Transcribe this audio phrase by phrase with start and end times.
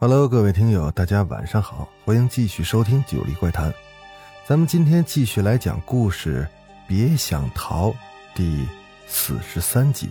[0.00, 3.68] Hello，各位听友，大家晚上好，欢迎继续收听《九黎怪谈》。
[4.46, 6.48] 咱们今天继续来讲故事，
[6.86, 7.88] 《别想逃》
[8.32, 8.68] 第
[9.08, 10.08] 四十三集。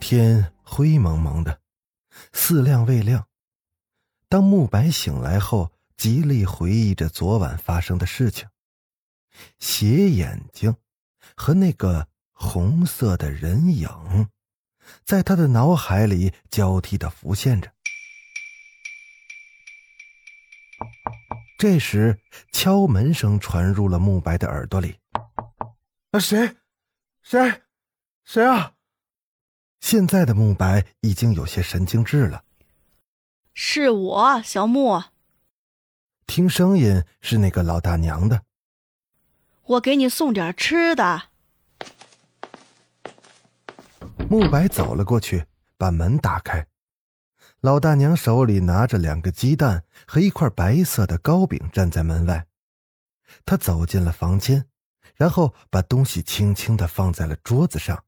[0.00, 1.60] 天灰蒙蒙的，
[2.32, 3.24] 四亮未亮。
[4.28, 8.48] 当慕白醒来后，极力回忆着昨晚发生的事情。
[9.60, 10.74] 斜眼睛
[11.36, 13.88] 和那个红色的人影。
[15.04, 17.72] 在他的脑海里交替的浮现着。
[21.58, 22.18] 这时，
[22.52, 24.96] 敲门声传入了慕白的耳朵里。
[26.10, 26.56] 啊，谁？
[27.22, 27.62] 谁？
[28.24, 28.72] 谁啊？
[29.80, 32.44] 现在的慕白已经有些神经质了。
[33.54, 35.04] 是我，小木。
[36.26, 38.42] 听声音是那个老大娘的。
[39.64, 41.30] 我给你送点吃的。
[44.32, 45.44] 慕白走了过去，
[45.76, 46.66] 把门打开。
[47.60, 52.46] 老大娘手里拿着两个鸡蛋和一块白色的糕饼，站在门外。
[53.44, 54.64] 他走进了房间，
[55.16, 58.04] 然后把东西轻轻的放在了桌子上，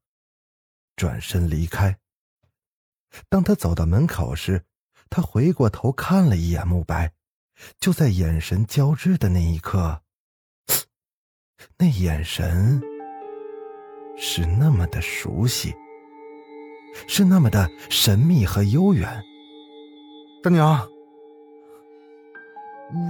[0.97, 1.99] 转身离开。
[3.29, 4.65] 当他走到门口时，
[5.11, 7.13] 他回过头看了一眼慕白，
[7.79, 10.01] 就在眼神交织的那一刻，
[11.77, 12.81] 那眼神
[14.17, 15.77] 是那么的熟悉。
[17.07, 19.23] 是那么的神秘和悠远。
[20.43, 20.89] 大娘，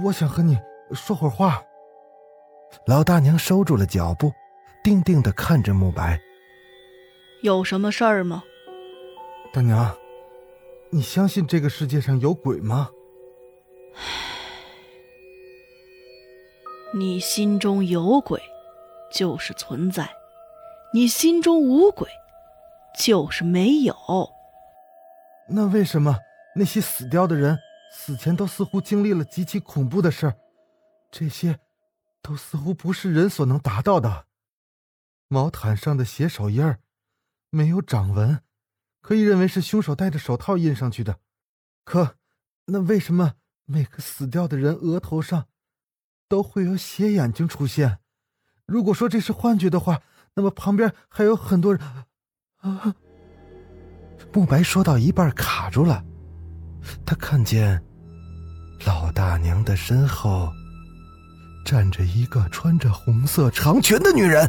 [0.03, 0.57] 我想和你
[0.91, 1.61] 说会儿话。
[2.87, 4.31] 老大娘收住了脚步，
[4.83, 6.19] 定定的看着慕白。
[7.41, 8.43] 有什么事儿吗？
[9.53, 9.95] 大娘，
[10.89, 12.89] 你相信这个世界上有鬼吗？
[16.93, 18.41] 你心中有鬼，
[19.11, 20.05] 就是存在；
[20.93, 22.09] 你心中无鬼。
[22.97, 23.95] 就是没有。
[25.49, 26.17] 那为什么
[26.55, 27.59] 那些死掉的人
[27.91, 30.35] 死前都似乎经历了极其恐怖的事儿？
[31.11, 31.59] 这些，
[32.21, 34.25] 都似乎不是人所能达到的。
[35.27, 36.79] 毛毯上的血手印儿，
[37.49, 38.41] 没有掌纹，
[39.01, 41.19] 可以认为是凶手戴着手套印上去的。
[41.83, 42.17] 可，
[42.65, 43.35] 那为什么
[43.65, 45.47] 每个死掉的人额头上，
[46.27, 47.99] 都会有血眼睛出现？
[48.65, 50.01] 如果说这是幻觉的话，
[50.33, 51.81] 那么旁边还有很多人。
[52.65, 52.93] 啊！
[54.33, 56.03] 慕白说到一半卡住了，
[57.05, 57.81] 他看见
[58.85, 60.51] 老大娘的身后
[61.65, 64.45] 站着一个穿着红色长裙的女人，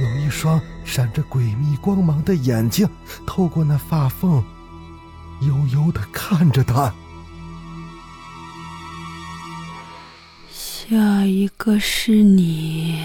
[0.00, 2.88] 有一双闪着诡秘光芒的眼睛
[3.26, 4.42] 透过那发缝，
[5.42, 6.94] 悠悠的看着他。
[10.50, 13.04] 下一个是你。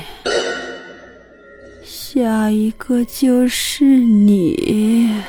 [2.15, 5.21] 下一个就是你。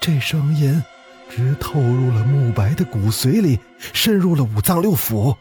[0.00, 0.82] 这声音
[1.28, 3.60] 直透入了慕白的骨髓里，
[3.92, 5.36] 渗入了五脏六腑。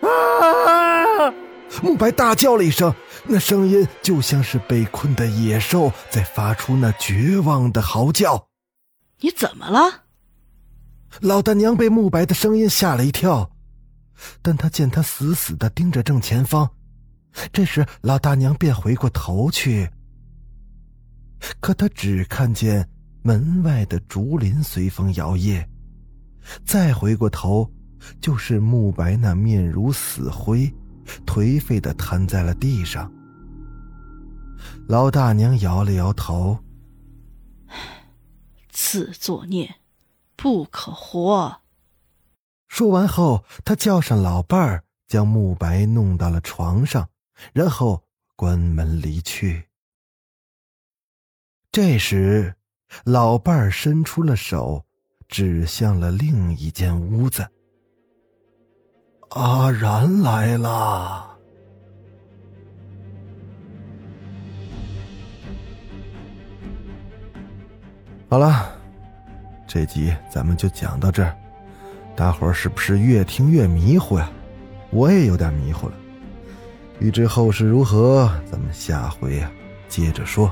[0.00, 1.34] 啊！
[1.82, 2.94] 慕白大叫了一声，
[3.24, 8.46] 那声音就像是被困的野兽在发出那绝望的嚎叫。
[9.22, 10.04] 你怎么了？
[11.18, 13.50] 老大娘被慕白的声音吓了一跳，
[14.42, 16.70] 但他见他死死的盯着正前方。
[17.52, 19.90] 这时，老大娘便回过头去，
[21.60, 22.88] 可他只看见
[23.22, 25.66] 门外的竹林随风摇曳，
[26.64, 27.70] 再回过头，
[28.20, 30.72] 就是慕白那面如死灰、
[31.26, 33.12] 颓废的瘫在了地上。
[34.88, 36.58] 老大娘摇了摇头
[38.70, 39.74] ：“自作孽，
[40.36, 41.60] 不可活。”
[42.76, 47.08] 说完后，他叫上老伴儿，将慕白弄到了床上。
[47.54, 48.04] 然后
[48.36, 49.64] 关门离去。
[51.72, 52.54] 这时，
[53.06, 54.84] 老伴儿伸出了手，
[55.26, 57.48] 指向了另一间屋子。
[59.30, 61.34] 阿然来了。
[68.28, 68.78] 好了，
[69.66, 71.34] 这集咱们就讲到这儿。
[72.16, 74.30] 大伙儿是不是越听越迷糊呀？
[74.90, 75.94] 我也有点迷糊了。
[76.98, 79.52] 欲知后事如何，咱们下回啊
[79.86, 80.50] 接着说。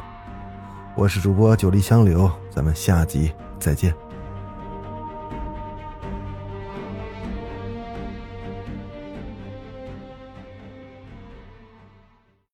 [0.95, 3.95] 我是主播九黎香柳，咱们下集再见。